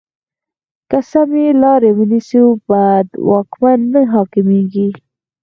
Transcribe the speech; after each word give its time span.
که 0.89 0.99
سمې 1.11 1.47
لارې 1.61 1.89
ونیسو، 1.97 2.43
بد 2.67 3.07
واکمن 3.27 3.79
نه 3.93 4.01
حاکمېږي. 4.13 4.89